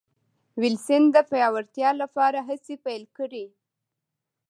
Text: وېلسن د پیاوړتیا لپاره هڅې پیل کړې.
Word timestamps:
وېلسن 0.61 1.03
د 1.15 1.17
پیاوړتیا 1.31 1.89
لپاره 2.01 2.39
هڅې 2.47 2.75
پیل 2.85 3.03
کړې. 3.17 3.45